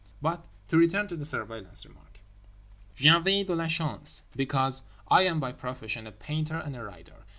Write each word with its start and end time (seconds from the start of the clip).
—But 0.19 0.45
to 0.69 0.77
return 0.77 1.07
to 1.09 1.15
the 1.15 1.27
Surveillants 1.27 1.85
remark. 1.87 2.21
J'avais 2.97 3.43
de 3.45 3.53
la 3.53 3.67
chance. 3.67 4.23
Because 4.35 4.81
I 5.11 5.27
am 5.27 5.39
by 5.39 5.51
profession 5.51 6.07
a 6.07 6.11
painter 6.11 6.57
and 6.57 6.75
a 6.75 6.83
writer. 6.83 7.27